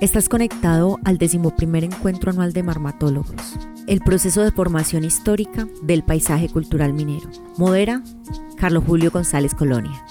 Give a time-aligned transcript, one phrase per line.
[0.00, 6.48] Estás conectado al decimoprimer encuentro anual de marmatólogos, el proceso de formación histórica del paisaje
[6.48, 7.28] cultural minero.
[7.56, 8.02] Modera
[8.56, 10.04] Carlos Julio González Colonia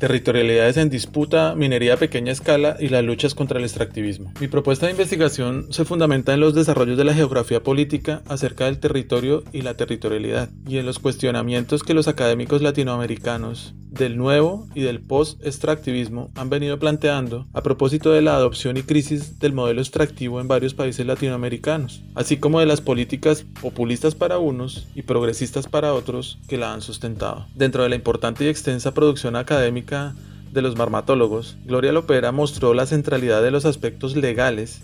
[0.00, 4.32] territorialidades en disputa, minería a pequeña escala y las luchas contra el extractivismo.
[4.40, 8.80] Mi propuesta de investigación se fundamenta en los desarrollos de la geografía política acerca del
[8.80, 14.82] territorio y la territorialidad, y en los cuestionamientos que los académicos latinoamericanos del nuevo y
[14.82, 20.40] del post-extractivismo han venido planteando a propósito de la adopción y crisis del modelo extractivo
[20.40, 25.92] en varios países latinoamericanos, así como de las políticas populistas para unos y progresistas para
[25.92, 27.46] otros que la han sustentado.
[27.54, 32.86] Dentro de la importante y extensa producción académica de los marmatólogos, Gloria Lopera mostró la
[32.86, 34.82] centralidad de los aspectos legales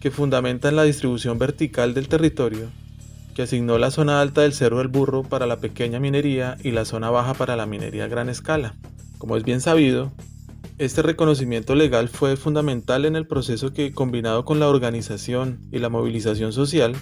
[0.00, 2.68] que fundamentan la distribución vertical del territorio
[3.38, 6.84] que asignó la zona alta del Cerro del Burro para la pequeña minería y la
[6.84, 8.74] zona baja para la minería a gran escala.
[9.16, 10.10] Como es bien sabido,
[10.78, 15.88] este reconocimiento legal fue fundamental en el proceso que, combinado con la organización y la
[15.88, 16.96] movilización social,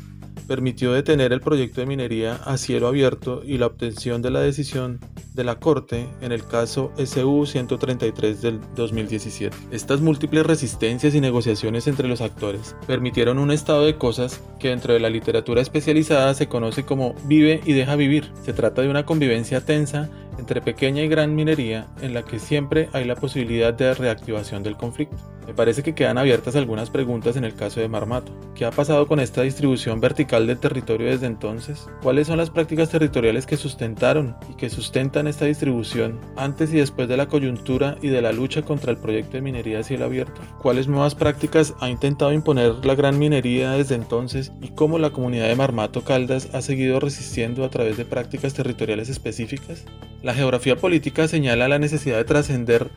[0.47, 5.01] permitió detener el proyecto de minería a cielo abierto y la obtención de la decisión
[5.35, 9.57] de la Corte en el caso SU 133 del 2017.
[9.71, 14.95] Estas múltiples resistencias y negociaciones entre los actores permitieron un estado de cosas que dentro
[14.95, 18.33] de la literatura especializada se conoce como vive y deja vivir.
[18.45, 22.89] Se trata de una convivencia tensa entre pequeña y gran minería en la que siempre
[22.93, 25.17] hay la posibilidad de reactivación del conflicto.
[25.47, 28.33] Me parece que quedan abiertas algunas preguntas en el caso de Marmato.
[28.57, 31.87] ¿Qué ha pasado con esta distribución vertical del territorio desde entonces?
[32.03, 37.07] ¿Cuáles son las prácticas territoriales que sustentaron y que sustentan esta distribución antes y después
[37.07, 40.41] de la coyuntura y de la lucha contra el proyecto de minería a cielo abierto?
[40.61, 45.47] ¿Cuáles nuevas prácticas ha intentado imponer la gran minería desde entonces y cómo la comunidad
[45.47, 49.85] de Marmato Caldas ha seguido resistiendo a través de prácticas territoriales específicas?
[50.27, 52.91] La geografía política señala la necesidad de trascender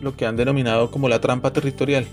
[0.00, 2.06] lo que han denominado como la trampa territorial.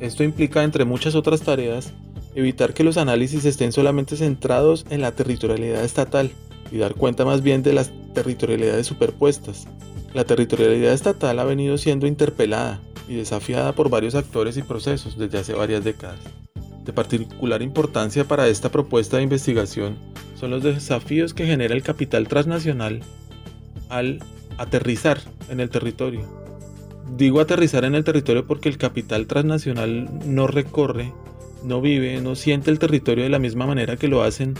[0.00, 1.92] Esto implica, entre muchas otras tareas,
[2.34, 6.32] evitar que los análisis estén solamente centrados en la territorialidad estatal
[6.72, 9.68] y dar cuenta más bien de las territorialidades superpuestas.
[10.14, 15.38] La territorialidad estatal ha venido siendo interpelada y desafiada por varios actores y procesos desde
[15.38, 16.18] hace varias décadas.
[16.84, 19.96] De particular importancia para esta propuesta de investigación
[20.34, 23.04] son los desafíos que genera el capital transnacional
[23.90, 24.20] al
[24.58, 26.22] aterrizar en el territorio.
[27.16, 31.12] Digo aterrizar en el territorio porque el capital transnacional no recorre,
[31.64, 34.54] no vive, no siente el territorio de la misma manera que lo hacen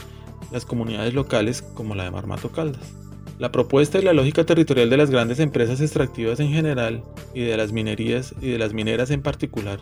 [0.51, 2.93] las comunidades locales como la de Marmato Caldas.
[3.39, 7.03] La propuesta y la lógica territorial de las grandes empresas extractivas en general
[7.33, 9.79] y de las minerías y de las mineras en particular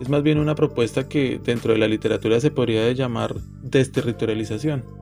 [0.00, 4.99] es más bien una propuesta que dentro de la literatura se podría llamar desterritorialización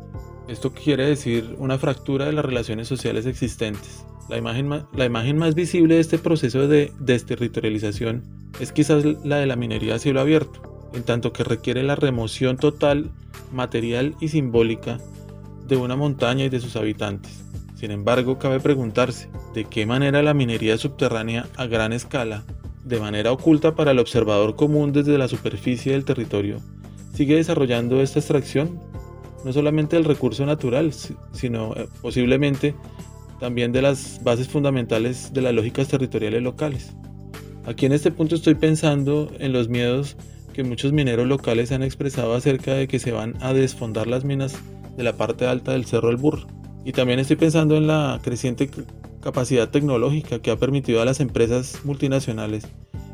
[0.49, 4.05] esto quiere decir una fractura de las relaciones sociales existentes.
[4.29, 8.25] La imagen, la imagen más visible de este proceso de desterritorialización
[8.61, 12.57] es quizás la de la minería a cielo abierto, en tanto que requiere la remoción
[12.57, 13.11] total,
[13.53, 14.99] material y simbólica
[15.67, 17.45] de una montaña y de sus habitantes.
[17.75, 22.45] Sin embargo, cabe preguntarse de qué manera la minería subterránea a gran escala,
[22.85, 26.61] de manera oculta para el observador común desde la superficie del territorio,
[27.13, 28.81] sigue desarrollando esta extracción
[29.45, 30.93] no solamente del recurso natural,
[31.33, 32.75] sino eh, posiblemente
[33.41, 36.95] también de las bases fundamentales de las lógicas territoriales locales.
[37.65, 40.17] Aquí en este punto estoy pensando en los miedos
[40.53, 44.57] que muchos mineros locales han expresado acerca de que se van a desfondar las minas
[44.97, 46.47] de la parte alta del Cerro del Burro.
[46.85, 48.71] Y también estoy pensando en la creciente
[49.21, 52.67] capacidad tecnológica que ha permitido a las empresas multinacionales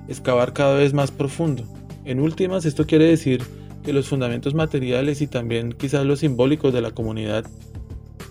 [0.09, 1.65] excavar cada vez más profundo.
[2.05, 3.43] En últimas, esto quiere decir
[3.85, 7.45] que los fundamentos materiales y también quizás los simbólicos de la comunidad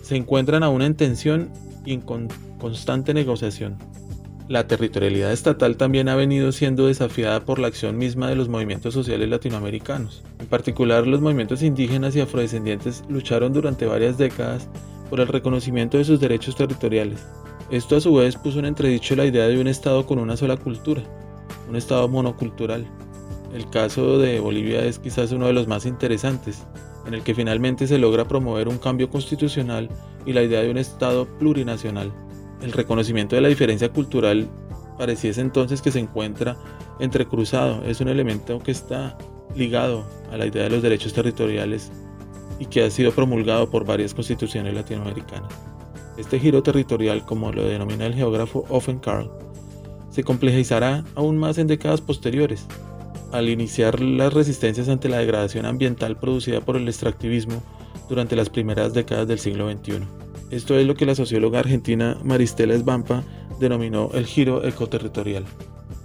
[0.02, 1.50] se encuentran aún en tensión
[1.86, 2.02] y en
[2.58, 3.78] constante negociación.
[4.46, 8.92] La territorialidad estatal también ha venido siendo desafiada por la acción misma de los movimientos
[8.92, 10.22] sociales latinoamericanos.
[10.38, 14.68] En particular, los movimientos indígenas y afrodescendientes lucharon durante varias décadas
[15.08, 17.26] por el reconocimiento de sus derechos territoriales.
[17.70, 20.58] Esto a su vez puso en entredicho la idea de un Estado con una sola
[20.58, 21.02] cultura,
[21.66, 22.86] un Estado monocultural,
[23.54, 26.66] el caso de Bolivia es quizás uno de los más interesantes,
[27.06, 29.88] en el que finalmente se logra promover un cambio constitucional
[30.26, 32.12] y la idea de un Estado plurinacional.
[32.60, 34.48] El reconocimiento de la diferencia cultural
[34.98, 36.56] pareciese entonces que se encuentra
[36.98, 39.16] entrecruzado, es un elemento que está
[39.54, 41.92] ligado a la idea de los derechos territoriales
[42.58, 45.52] y que ha sido promulgado por varias constituciones latinoamericanas.
[46.16, 49.30] Este giro territorial, como lo denomina el geógrafo Offen Karl,
[50.10, 52.66] se complejizará aún más en décadas posteriores,
[53.34, 57.64] al iniciar las resistencias ante la degradación ambiental producida por el extractivismo
[58.08, 60.04] durante las primeras décadas del siglo XXI.
[60.52, 63.24] Esto es lo que la socióloga argentina Maristela Esbampa
[63.58, 65.44] denominó el giro ecoterritorial.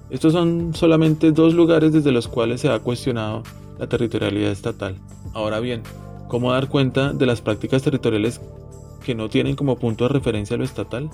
[0.10, 3.44] Estos son solamente dos lugares desde los cuales se ha cuestionado
[3.78, 4.96] la territorialidad estatal.
[5.34, 5.84] Ahora bien,
[6.30, 8.42] ¿cómo dar cuenta de las prácticas territoriales
[9.06, 11.12] que no tienen como punto de referencia lo estatal?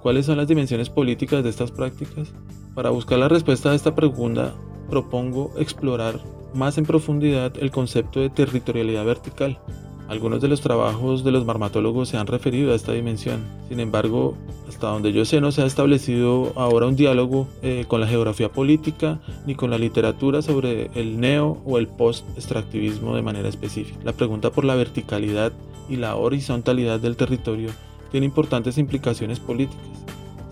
[0.00, 2.32] ¿Cuáles son las dimensiones políticas de estas prácticas?
[2.74, 4.54] Para buscar la respuesta a esta pregunta,
[4.92, 6.20] propongo explorar
[6.52, 9.58] más en profundidad el concepto de territorialidad vertical.
[10.06, 13.42] Algunos de los trabajos de los marmatólogos se han referido a esta dimensión.
[13.70, 14.36] Sin embargo,
[14.68, 18.50] hasta donde yo sé no se ha establecido ahora un diálogo eh, con la geografía
[18.50, 23.98] política ni con la literatura sobre el neo o el post-extractivismo de manera específica.
[24.04, 25.52] La pregunta por la verticalidad
[25.88, 27.70] y la horizontalidad del territorio
[28.10, 29.88] tiene importantes implicaciones políticas,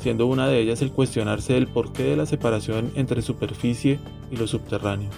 [0.01, 3.99] siendo una de ellas el cuestionarse el porqué de la separación entre superficie
[4.31, 5.11] y lo subterráneo,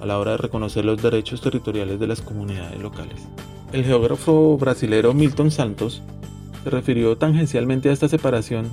[0.00, 3.26] a la hora de reconocer los derechos territoriales de las comunidades locales.
[3.72, 6.02] El geógrafo brasilero Milton Santos
[6.62, 8.70] se refirió tangencialmente a esta separación,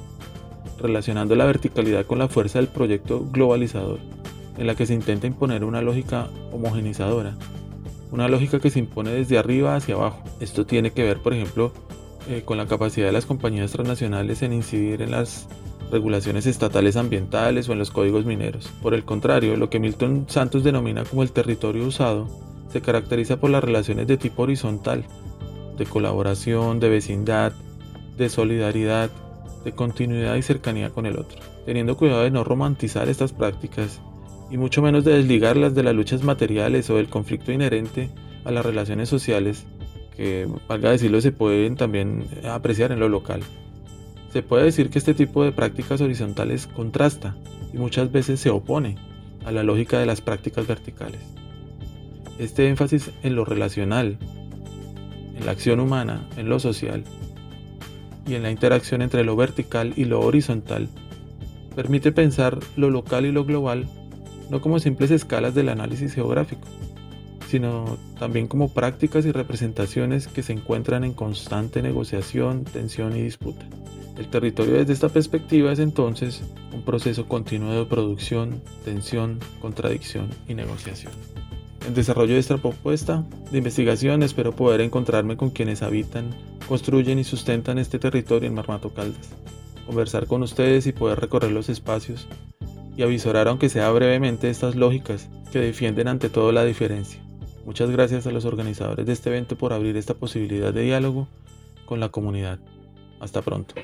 [0.80, 4.00] relacionando la verticalidad con la fuerza del proyecto globalizador,
[4.58, 7.36] en la que se intenta imponer una lógica homogenizadora,
[8.12, 10.24] una lógica que se impone desde arriba hacia abajo.
[10.40, 11.72] Esto tiene que ver, por ejemplo,
[12.30, 15.48] eh, con la capacidad de las compañías transnacionales en incidir en las
[15.92, 18.70] regulaciones estatales ambientales o en los códigos mineros.
[18.84, 22.28] Por el contrario, lo que Milton Santos denomina como el territorio usado
[22.72, 25.06] se caracteriza por las relaciones de tipo horizontal,
[25.76, 27.52] de colaboración, de vecindad,
[28.16, 29.10] de solidaridad,
[29.66, 34.02] de continuidad y cercanía con el otro, teniendo cuidado de no romantizar estas prácticas
[34.52, 38.12] y mucho menos de desligarlas de las luchas materiales o del conflicto inherente
[38.46, 39.66] a las relaciones sociales
[40.20, 43.40] que, valga decirlo, se pueden también apreciar en lo local.
[44.34, 47.38] Se puede decir que este tipo de prácticas horizontales contrasta
[47.74, 48.98] y muchas veces se opone
[49.46, 51.22] a la lógica de las prácticas verticales.
[52.38, 54.18] Este énfasis en lo relacional,
[55.38, 57.06] en la acción humana, en lo social
[58.28, 60.90] y en la interacción entre lo vertical y lo horizontal
[61.78, 63.88] permite pensar lo local y lo global
[64.50, 66.68] no como simples escalas del análisis geográfico,
[67.50, 73.66] sino también como prácticas y representaciones que se encuentran en constante negociación, tensión y disputa.
[74.18, 80.54] El territorio desde esta perspectiva es entonces un proceso continuo de producción, tensión, contradicción y
[80.54, 81.12] negociación.
[81.88, 86.36] En desarrollo de esta propuesta de investigación espero poder encontrarme con quienes habitan,
[86.68, 89.30] construyen y sustentan este territorio en Marmato Caldas,
[89.88, 92.28] conversar con ustedes y poder recorrer los espacios
[92.96, 97.20] y avisorar aunque sea brevemente estas lógicas que defienden ante todo la diferencia.
[97.70, 101.28] Muchas gracias a los organizadores de este evento por abrir esta posibilidad de diálogo
[101.86, 102.58] con la comunidad.
[103.20, 103.76] Hasta pronto.